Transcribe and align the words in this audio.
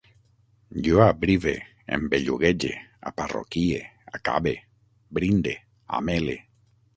Jo 0.85 1.01
abrive, 1.07 1.51
em 1.97 2.07
belluguege, 2.13 2.71
aparroquie, 3.11 3.83
acabe, 4.19 4.55
brinde, 5.19 5.55
amele 6.01 6.37